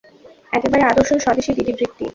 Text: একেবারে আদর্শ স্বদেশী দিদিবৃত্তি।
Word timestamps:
একেবারে 0.53 0.83
আদর্শ 0.83 1.09
স্বদেশী 1.23 1.51
দিদিবৃত্তি। 1.57 2.05